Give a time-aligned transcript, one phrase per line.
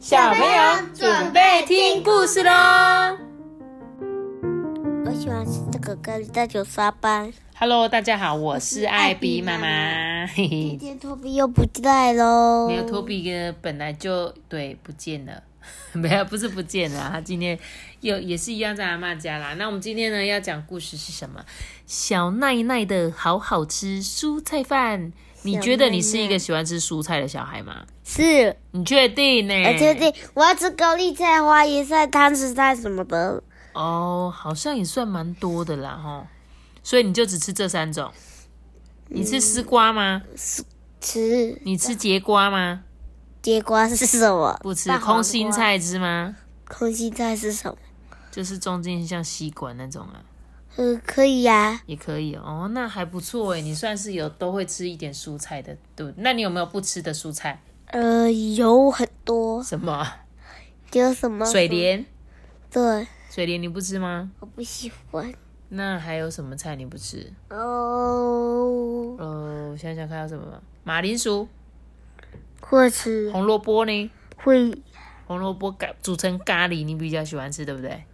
[0.00, 2.50] 小朋友准备听故事喽！
[5.04, 7.30] 我喜欢吃这个咖喱大酒沙班。
[7.54, 10.26] Hello，大家好，我是艾比妈妈。
[10.34, 12.66] 今天托比又不在喽。
[12.66, 15.42] 没有托比哥本来就对不见了，
[15.92, 17.58] 没有不是不见了，他今天
[18.00, 19.52] 又也是一样在阿妈家啦。
[19.58, 21.44] 那我们今天呢要讲故事是什么？
[21.84, 25.12] 小奈奈的好好吃蔬菜饭。
[25.42, 27.84] 你觉得你是一个喜欢吃蔬菜的小孩吗？
[28.04, 29.54] 是，你确定呢？
[29.64, 33.42] 我确定我要吃高丽菜、花椰菜、汤匙菜什么的。
[33.72, 36.26] 哦，好像也算蛮多的啦，哈。
[36.82, 38.10] 所以你就只吃这三种？
[39.08, 40.22] 你吃丝瓜吗？
[41.00, 41.60] 吃。
[41.64, 42.82] 你吃节瓜吗？
[43.40, 44.58] 节瓜是什么？
[44.62, 44.90] 不吃。
[44.98, 46.36] 空心菜吃吗？
[46.68, 47.76] 空心菜是什么？
[48.30, 50.20] 就是中间像吸管那种啊。
[50.76, 56.22] 呃，可以呀、也可以哦，那还不错哎，你算是有都会吃一点蔬菜的，对不对？
[56.22, 57.60] 那你有没有不吃的蔬菜？
[57.86, 59.62] 呃，有很多。
[59.62, 60.06] 什么？
[60.92, 61.44] 有什么？
[61.44, 62.06] 水莲。
[62.70, 63.06] 对。
[63.30, 64.30] 水莲你不吃吗？
[64.40, 65.32] 我不喜欢。
[65.70, 67.32] 那还有什么菜你不吃？
[67.50, 69.16] 哦。
[69.18, 70.62] 呃，我想想看有什么？
[70.84, 71.48] 马铃薯。
[72.60, 73.30] 会吃。
[73.32, 74.10] 红萝卜呢？
[74.36, 74.72] 会。
[75.26, 78.04] 红萝卜咖煮成咖喱，你比较喜欢吃，对不对？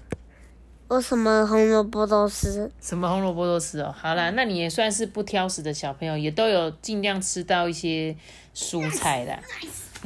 [0.89, 3.93] 我什么红萝卜都吃，什么红萝卜都吃哦。
[3.99, 8.17] 好啦，那你也算是不挑食的小朋友，也都有尽量吃到一些
[8.55, 9.37] 蔬菜的。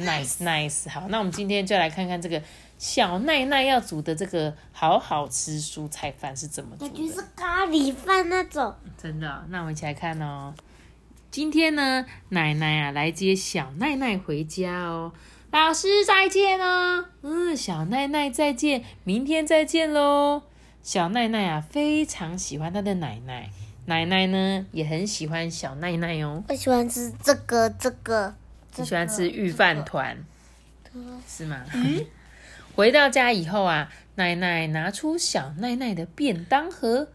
[0.03, 2.41] Nice nice，好，那我们今天就来看看这个
[2.79, 6.89] 小奈奈要煮的这个好好吃蔬菜饭是怎么煮的。
[6.89, 8.73] 感觉是咖喱饭那种。
[8.97, 10.53] 真的、哦，那我们一起来看哦。
[11.29, 15.11] 今天呢，奶奶啊来接小奈奈回家哦。
[15.51, 17.05] 老师再见哦。
[17.21, 20.41] 嗯，小奈奈再见，明天再见喽。
[20.83, 23.51] 小奈奈啊，非常喜欢她的奶奶，
[23.85, 26.43] 奶奶呢也很喜欢小奈奈哦。
[26.49, 28.33] 我喜欢吃这个这个。
[28.77, 30.17] 你喜欢吃御饭团，
[31.27, 31.63] 是吗？
[31.73, 32.05] 嗯
[32.73, 37.09] 回到家以后啊，奶奶拿出小奈奈的便当盒，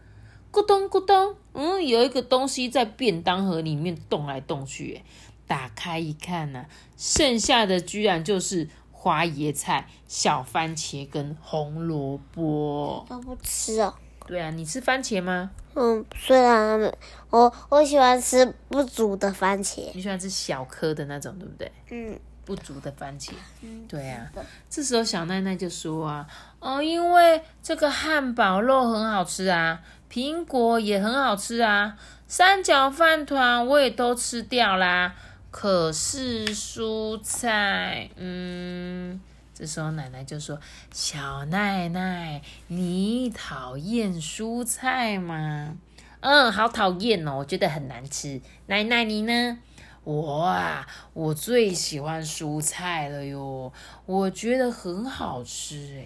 [0.51, 5.01] 咕咚咕咚，嗯，有一个东西在便当盒里面动来动去，
[5.45, 8.69] 打开一看呢、啊，剩下的居然就是。
[8.99, 13.93] 花椰菜、小番茄跟红萝卜都不吃哦。
[14.25, 15.51] 对啊，你吃番茄吗？
[15.75, 16.91] 嗯，虽然
[17.29, 19.91] 我我喜欢吃不煮的番茄。
[19.93, 21.71] 你喜欢吃小颗的那种，对不对？
[21.91, 23.31] 嗯，不足的番茄。
[23.61, 24.29] 嗯，对啊。
[24.69, 26.27] 这时候小奈奈就说啊，
[26.59, 29.79] 哦，因为这个汉堡肉很好吃啊，
[30.11, 31.95] 苹果也很好吃啊，
[32.27, 35.15] 三角饭团我也都吃掉啦。
[35.49, 39.19] 可是蔬菜，嗯，
[39.53, 40.59] 这时候奶奶就说
[40.93, 45.77] ：“小奈奈，你讨厌蔬菜吗？”
[46.19, 48.41] 嗯，好讨厌哦，我觉得很难吃。
[48.67, 49.59] 奶奶你呢？
[50.03, 53.71] 我啊，我最喜欢蔬菜了哟，
[54.05, 56.03] 我觉得很好吃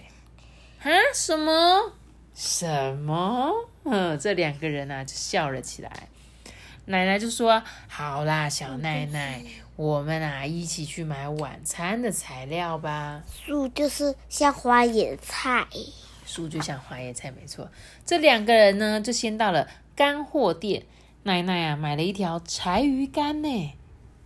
[0.84, 0.92] 哎。
[0.92, 0.96] 啊？
[1.14, 1.94] 什么？
[2.34, 3.52] 什么？
[3.84, 6.10] 嗯，这两个人啊就笑了起来。
[6.92, 9.42] 奶奶就说：“好啦，小奈奈，
[9.78, 13.24] 我们啊一起去买晚餐的材料吧。
[13.46, 15.66] 树就是像花野菜，
[16.26, 17.70] 树就像花野菜，没错。
[18.06, 20.84] 这两个人呢，就先到了干货店。
[21.24, 23.74] 奶奶啊，买了一条柴鱼干呢。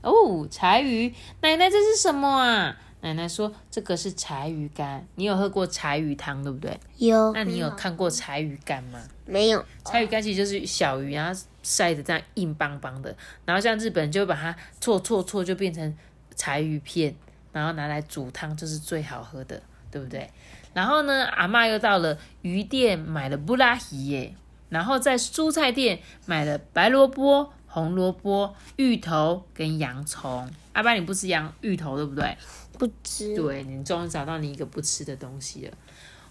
[0.02, 2.78] 哦，柴鱼，奶奶这是什么啊？
[3.06, 5.06] 奶奶说这个是柴鱼干。
[5.14, 6.76] 你有喝过柴鱼汤对不对？
[6.98, 7.32] 有。
[7.34, 9.00] 那你有看过柴鱼干吗？
[9.28, 9.64] 没有。
[9.86, 15.96] 柴鱼干其实就是小鱼，然后晒的这样硬邦邦的，然后像日本人就会把它搓搓搓，就变成
[16.36, 17.16] 柴鱼片，
[17.52, 19.62] 然后拿来煮汤，就是最好喝的，
[19.92, 20.28] 对不对？
[20.74, 24.36] 然后呢，阿嬷又到了鱼店买了布拉鱼耶，
[24.70, 30.50] 然后在蔬菜店买了白萝卜、红萝卜、芋头跟洋葱。
[30.74, 32.36] 阿爸，你不吃洋芋头对不对？
[32.78, 33.36] 不吃。
[33.36, 35.74] 对，你终于找到你一个不吃的东西了。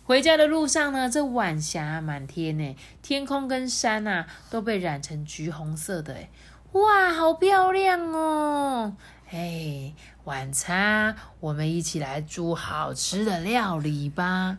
[0.05, 6.28] 回家的路上呢，这晚霞满天呢，天空跟山啊都被染成橘红色的，哎，
[6.72, 8.97] 哇，好漂亮哦！
[9.30, 14.59] 哎，晚餐我们一起来煮好吃的料理吧。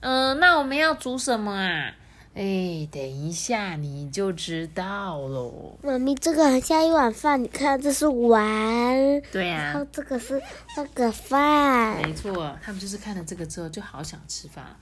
[0.00, 1.94] 嗯、呃，那我们要煮什么啊？
[2.32, 5.76] 哎，等一下你就知道喽。
[5.82, 8.40] 妈咪，这个很像一碗饭，你看这是碗，
[9.32, 10.40] 对呀、然后这个是
[10.76, 12.00] 那个饭。
[12.00, 14.76] 没错，他们就是看了这个之后就好想吃饭了。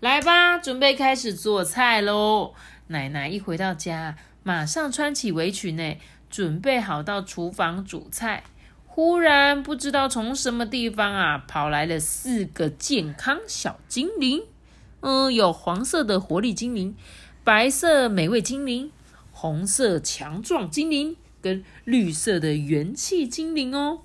[0.00, 2.54] 来吧，准备开始做菜喽！
[2.86, 5.98] 奶奶一回到家，马上穿起围裙呢，
[6.30, 8.44] 准备好到厨房煮菜。
[8.86, 14.42] 忽然，不知道从什么地方啊，跑来了四个健康小精灵。
[15.04, 16.96] 嗯，有黄色的活力精灵，
[17.44, 18.90] 白色美味精灵，
[19.32, 24.00] 红色强壮精灵，跟绿色的元气精灵哦。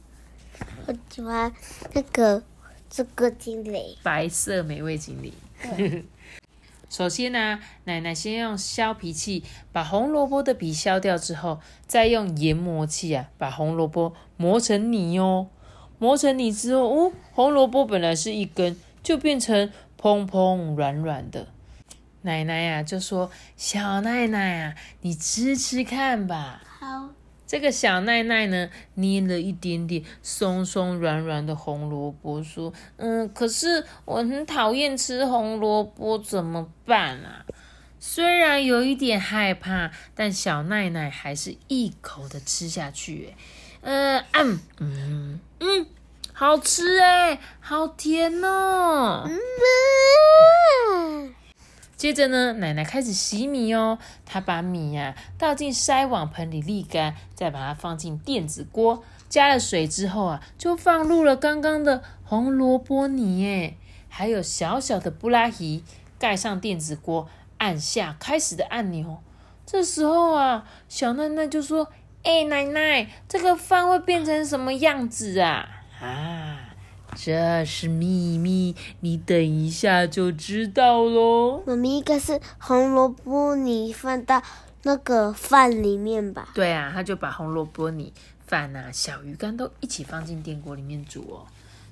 [0.85, 1.53] 我喜欢
[1.93, 2.43] 那个
[2.89, 5.31] 这个精灵，白色美味精灵。
[6.89, 15.47] 首先呢、奶奶先用削皮器把红萝卜的皮削掉之后，再用研磨器啊把红萝卜磨成泥哦。
[15.97, 21.49] 磨成泥之后，哦，红萝卜本来是一根，就变成蓬蓬软软的。
[22.21, 27.09] 奶奶呀、就说：“小奈奈啊，你吃吃看吧。”好，
[27.45, 37.45] 这个小奈奈呢，捏了一点点松松软软的红萝卜，说：“嗯，可是我很讨厌吃红萝卜，怎么办啊？”
[38.01, 43.33] 虽然有一点害怕，但小奈奈还是一口的吃下去。
[43.81, 45.85] 哎，嗯嗯嗯，
[46.39, 49.29] 好吃哎，好甜哦。
[51.97, 53.99] 接着呢，奶奶开始洗米哦。
[54.25, 63.75] 她把米呀、倒进筛网盆里沥干，再把它放进电子锅，加了水之后啊，就放入了刚刚的红萝卜泥耶，
[64.07, 65.83] 还有小小的布拉提，
[66.17, 67.27] 盖上电子锅，
[67.57, 69.17] 按下开始的按钮。
[69.65, 71.89] 这时候啊，小奈奈就说
[72.23, 76.75] ：“哎、奶奶，这个饭会变成什么样子啊？”啊，
[77.15, 81.61] 这是秘密，你等一下就知道喽。
[81.65, 84.41] 妈咪应该是红萝卜泥放到
[84.83, 86.49] 那个饭里面吧？
[86.53, 88.13] 对啊，他就把红萝卜泥、
[88.47, 91.47] 饭啊、小鱼干都一起放进电锅里面煮哦。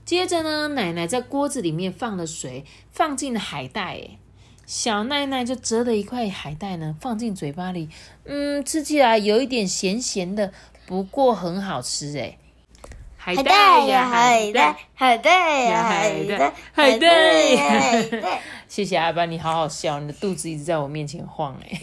[0.06, 4.20] 接着呢，奶奶在锅子里面放了水，放进了海带，诶
[4.66, 7.90] 小奈奈就折了一块海带呢，放进嘴巴里，
[8.24, 10.54] 嗯，吃起来有一点咸咸的，
[10.86, 12.38] 不过很好吃诶
[13.28, 18.42] 海海带呀，海带，海带呀，海带，海带呀，海带。
[18.70, 21.78] 谢谢阿班，你好好笑，你的肚子一直在我面前晃哎。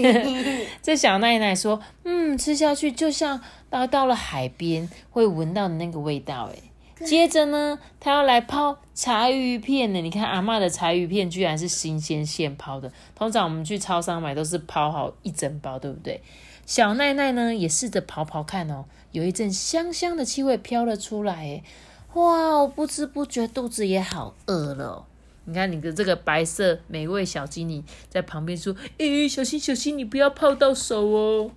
[0.81, 7.05] 这小奈奈说，嗯，吃下去就像到到了海边会闻到的那个味道哎。
[7.05, 10.01] 接着呢，她要来泡柴鱼片呢。
[10.01, 16.23] 你看阿嬷的柴鱼片居然是新鲜现泡的，通常我们去超商买都是泡好一整包，对不对？
[16.65, 21.63] 小奈奈呢也试着刨刨看哦，有一阵香香的气味飘了出来哎，
[22.15, 25.07] 哇，我不知不觉肚子也好饿了。
[25.45, 31.53] 你看你的这个白色美味小精灵在旁边说：“诶，小心小心，你不要泡到手哦。”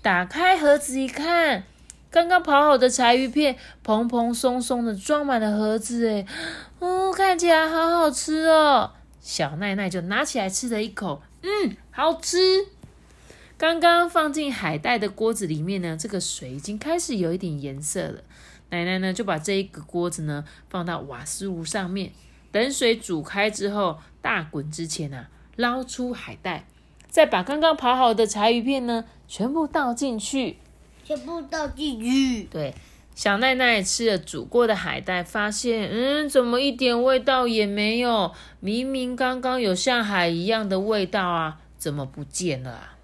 [0.00, 1.64] 打开盒子一看，
[2.10, 6.26] 刚刚泡好的柴鱼片，蓬蓬松松的装满了盒子，诶，
[6.78, 8.92] 哦，看起来好好吃哦。
[9.20, 12.38] 小奈奈就拿起来吃了一口，嗯，好吃。
[13.58, 18.22] 刚刚放进海带的锅子里面呢，这个水已经开始有一点颜色了。
[18.70, 22.12] 奶奶呢就把这一个锅子呢放到瓦斯炉上面，
[22.52, 26.66] 等水煮开之后，大滚之前啊，捞出海带，
[27.08, 30.58] 再把刚刚刨好的柴鱼片呢全部倒进去。
[31.04, 32.44] 全部倒进去。
[32.44, 32.72] 对，
[33.16, 38.32] 小奈奈吃了煮过的海带，发现，嗯，怎么一点味道也没有？
[38.60, 42.94] 明明刚刚有像海一样的味道啊，怎么不见了啊？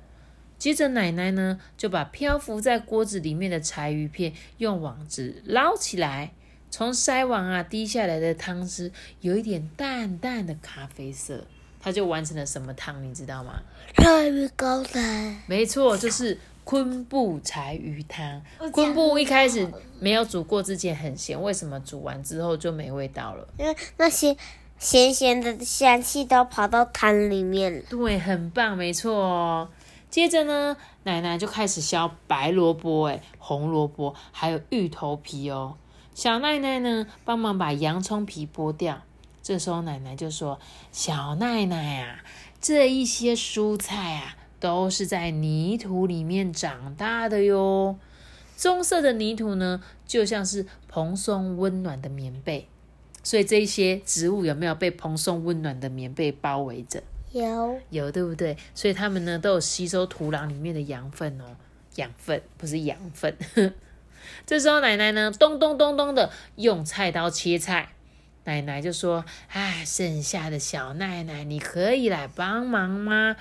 [0.65, 6.33] 接着奶奶呢，就把漂浮在锅子里面的柴鱼片用网子捞起来，
[6.71, 8.91] 从筛网啊滴下来的汤汁
[9.21, 11.45] 有一点淡淡的咖啡色，
[11.79, 13.61] 它就完成了什么汤，你知道吗？
[13.99, 18.41] 柴鱼高汤，没错，就是昆布柴鱼汤。
[18.73, 23.47] 昆布一开始讲没有煮过之前很咸，为什么煮完之后就没味道了？
[23.59, 24.35] 因为那些
[24.79, 27.83] 咸咸的香气都跑到汤里面了。
[27.91, 29.69] 对，很棒，没错哦。
[30.15, 35.75] 接着呢，奶奶就开始削白萝卜、哎，红萝卜，还有芋头皮哦。
[36.15, 39.03] 小奈奈呢，帮忙把洋葱皮剥掉。
[39.43, 40.61] 这时候奶奶就说
[40.93, 42.23] ：“小奈奈啊，
[42.61, 47.99] 这一些蔬菜啊，都是在泥土里面长大的哟。
[48.57, 52.69] 棕色的泥土呢，就像是蓬松温暖的棉被。
[53.25, 57.03] 所以这一些植物有没有被蓬松温暖的棉被包围着？
[57.35, 58.57] 有有，对不对？
[58.75, 61.57] 所以它们呢都有吸收土壤里面的养分哦，
[61.97, 63.37] 养分不是养分。
[64.47, 67.91] 这时候奶奶呢，咚咚咚咚的用菜刀切菜。
[68.45, 73.37] 奶奶就说：“哎，剩下的小奈奈，你可以来帮忙吗？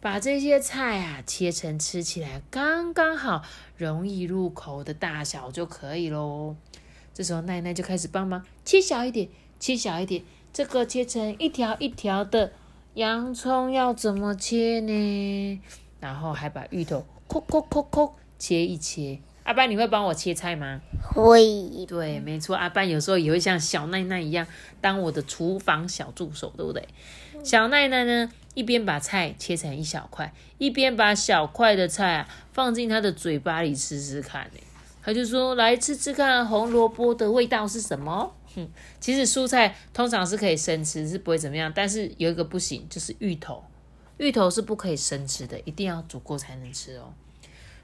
[0.00, 3.42] 把这些菜啊切成吃起来刚刚好、
[3.76, 6.56] 容易入口的大小就可以喽。”
[7.14, 9.28] 这时候奈奈就开始帮忙切小一点，
[9.60, 10.24] 切小一点。
[10.52, 12.52] 这个切成一条一条的。
[12.98, 15.60] 洋葱要怎么切呢？
[16.00, 19.20] 然后还把芋头抠抠抠抠切一切。
[19.44, 20.80] 阿班，你会帮我切菜吗？
[21.14, 24.44] 会对，没错，阿班有时候也会像小奈奈一样
[24.80, 26.88] 当我的厨房小助手，对不对？
[27.44, 34.42] 小奈奈呢，一边把菜切成一小块，一边把小块的菜啊放进她的嘴巴里吃吃看。
[34.52, 34.60] 呢，
[35.04, 38.34] 他就说来吃吃看红萝卜的味道是什么。
[38.54, 38.68] 哼，
[39.00, 43.64] 其实蔬菜通常是可以生吃，是不会怎么样，但是有一个不行，就是芋头，
[44.18, 47.12] 芋头是不可以生吃的，一定要煮过才能吃哦。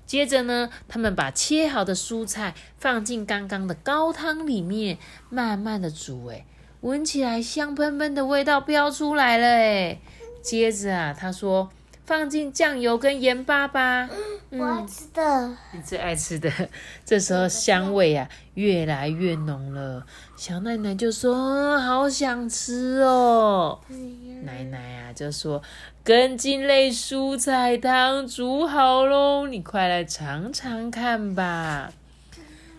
[0.06, 4.98] 接着呢，他们把切好的蔬菜放进刚刚的高汤里面，
[5.30, 6.44] 慢慢的煮，诶，
[6.82, 10.00] 闻起来香喷喷的味道飘出来了，诶。
[10.42, 11.70] 接着啊，他说
[12.06, 14.08] 放进酱油跟盐巴吧，
[14.50, 16.50] 我要吃的，你最爱吃的。
[17.04, 20.06] 这时候香味啊越来越浓了，
[20.36, 23.80] 小奶奶就说好想吃哦。
[24.42, 25.62] 奶奶啊就说
[26.02, 31.90] 根茎类蔬菜汤煮好喽，你快来尝尝看吧。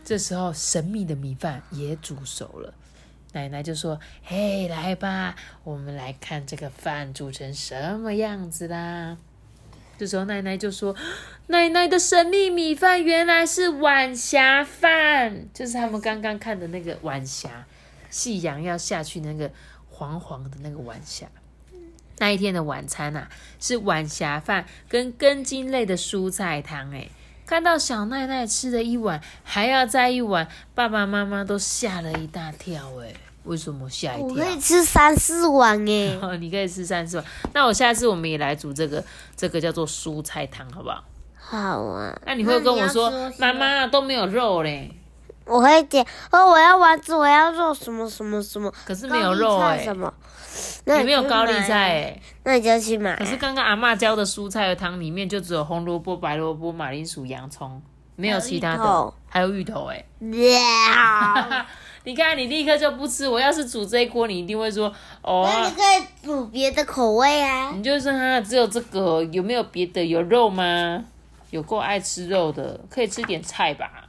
[0.04, 2.72] 这时候神秘的米饭也煮熟了。
[3.36, 9.18] 奶奶就说：“嘿，来吧，我们来看这个饭煮成什么样子啦。”
[10.00, 10.96] 这时候奶奶就说
[11.48, 17.66] ：“奶奶的神秘米饭原来是晚霞饭，就是他们刚刚看的那个晚霞，
[18.10, 19.52] 夕阳要下去那个
[19.90, 21.28] 黄黄的那个晚霞。
[22.20, 23.28] 那一天的晚餐呐，
[23.60, 26.90] 是晚霞饭跟根茎类的蔬菜汤。
[26.92, 27.12] 诶，
[27.46, 32.94] 看到小奈奈吃了一碗，还要再一碗，爸爸妈妈都吓了一大跳。
[32.96, 33.14] 诶。
[33.46, 34.26] 为什么下一跳？
[34.28, 36.20] 我可以吃三四碗诶。
[36.40, 37.26] 你可以吃三四碗。
[37.54, 39.04] 那我下次我们也来煮这个，
[39.36, 41.04] 这个叫做蔬菜汤，好不好？
[41.38, 42.20] 好啊。
[42.26, 44.92] 那你会跟我说，妈妈都没有肉嘞。
[45.46, 48.74] 我会点哦，我要丸子，我要肉什么什么什么。
[48.84, 49.84] 可是没有肉哎。
[49.84, 50.12] 什么？
[50.86, 52.22] 你没有高丽菜哎。
[52.44, 53.16] 那你就去买。
[53.16, 57.80] 可是刚刚阿妈教的蔬菜的汤里面就只有红萝卜、白萝卜、马铃薯、洋葱，
[58.16, 59.14] 没有其他的。
[59.30, 60.04] 还有芋头哎。
[62.06, 63.28] 你看，你立刻就不吃。
[63.28, 65.50] 我要是煮这一锅，你一定会说哦。
[65.52, 67.72] 那你可以煮别的口味啊。
[67.76, 70.06] 你就说哈，只有这个，有没有别的？
[70.06, 71.04] 有肉吗？
[71.50, 74.08] 有够爱吃肉的，可以吃点菜吧。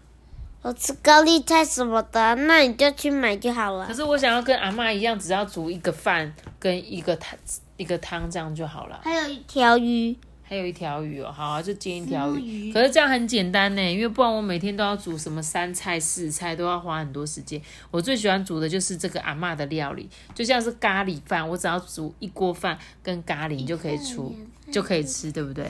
[0.62, 3.87] 我吃高丽菜什么的，那你就去买就好了。
[3.87, 7.38] 可是我想要跟阿妈一样，只要煮一个饭跟一个汤，
[7.76, 9.00] 一个汤这样就好了。
[9.05, 10.17] 还有一条鱼。
[10.49, 12.73] 还有一条鱼哦，好，啊就煎一条鱼。
[12.73, 17.61] 可是这样很简单呢，因为不然我每天都要煮什么三菜四菜，都要花很多时间。
[17.91, 24.33] 我最喜欢煮的就是这个阿妈的料理，就像是咖喱饭，我只要煮一锅饭跟咖喱就可以出，
[24.71, 25.69] 就可以吃，对不对？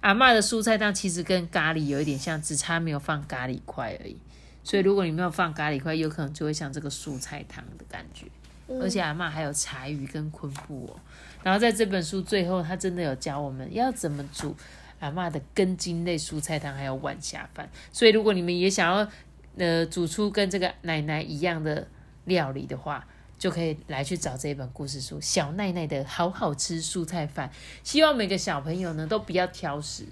[0.00, 4.18] 阿妈的蔬菜汤其实跟咖喱有一点像，只差没有放咖喱块而已。
[4.62, 8.26] 所以如果你没有放咖喱块，有可能就会像这个蔬菜汤的感觉。
[8.68, 11.00] 而且阿妈还有柴鱼跟昆布哦，
[11.42, 14.54] 然后在这本书最后，他真的有教我们要怎么煮
[15.00, 17.66] 阿妈的根茎类蔬菜汤，还有晚霞饭。
[17.90, 19.08] 所以如果你们也想要
[19.56, 21.88] 呃煮出跟这个奶奶一样的
[22.26, 23.06] 料理的话，
[23.38, 27.48] 就可以来去找这一本故事书《小奈奈的好好吃蔬菜饭》。
[27.82, 30.04] 希望每个小朋友呢都不要挑食，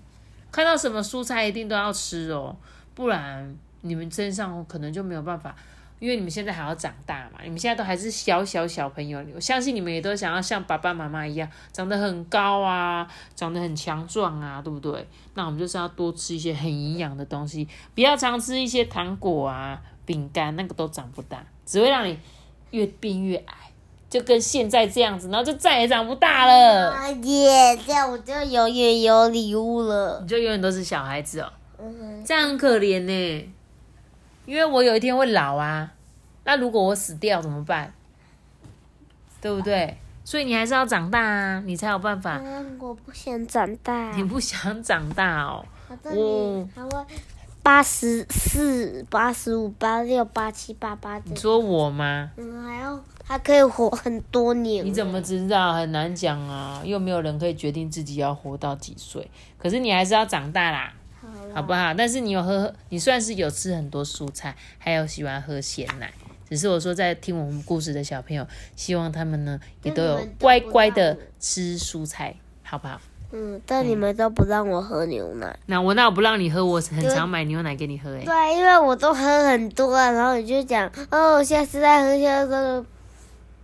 [0.50, 2.56] 看到什么蔬菜一定都要吃哦，
[2.94, 5.54] 不然你们身上可能就没有办法。
[5.98, 15.08] 因为你们现在还要长大嘛，你们现在都还是小小小朋友，我相信你们也都想要像爸爸妈妈一样，长得很高啊，长得很强壮啊，对不对？
[15.34, 22.18] 那我们就是要多吃一些很营养的东西，不要常吃一些糖果啊、饼干，那个都长不大，只会让你
[22.72, 23.54] 越变越矮，
[24.10, 27.10] 就跟现在这样子，然后就再也长不大了。
[27.22, 30.20] 耶，这样我就永远有礼物了。
[30.20, 31.50] 你就永远都是小孩子哦，
[32.24, 33.52] 这样很可怜呢。
[34.46, 35.92] 因为我有一天会老啊，
[36.44, 37.92] 那如果我死掉怎么办？
[39.40, 39.96] 对不对？
[40.24, 42.40] 所以你还是要长大啊，你才有办法。
[42.80, 44.10] 我不想长大。
[44.12, 45.64] 你不想长大哦？
[46.04, 47.06] 我还会
[47.62, 51.18] 八十四、八十五、八六、八七、八八。
[51.24, 52.30] 你说我吗？
[52.36, 54.84] 嗯，还要还可以活很多年。
[54.84, 55.74] 你怎么知道？
[55.74, 59.30] 很难讲啊，又没有人可以决定自己要活到几岁。
[59.58, 60.92] 可是你还是要长大啦。
[61.54, 61.95] 好不好？
[61.95, 66.12] 但是你有喝，你算是有吃很多蔬菜，还有喜欢喝鲜奶。
[66.49, 73.00] 只是我说在听我们故事的小朋友，希望他们呢也都有乖乖的吃蔬菜，好不好？
[73.33, 75.59] 嗯，但你们都不让我喝牛奶。
[75.66, 78.25] 那我那我不让你喝，我很常买牛奶给你喝哎。
[78.25, 82.87] 对，因为我都喝很多，然后你就讲哦，下次再喝，下次再喝。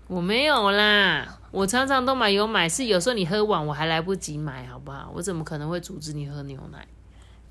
[0.08, 5.12] 我没有啦，我常常都买有买，是有时候你喝完我还来不及买，好不好？
[5.14, 6.84] 我怎么可能会阻止你喝牛奶？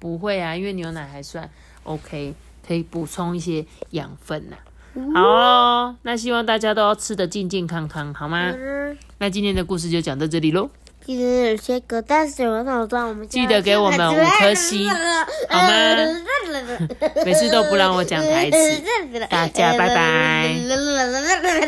[0.02, 1.48] 不会啊，因为牛奶还算
[1.84, 2.34] OK，
[2.68, 4.58] 可以补充一些养分呐。
[5.16, 8.52] 好，那希望大家都要吃的健健康康，好吗？
[9.20, 10.70] 那今天的故事就讲到这里喽。
[11.06, 14.90] 记得有些歌，但是我脑中我们记得给我们五颗星，
[15.50, 15.96] 好吗？
[17.26, 18.82] 每次都不让我讲台词，
[19.30, 20.56] 大家拜拜。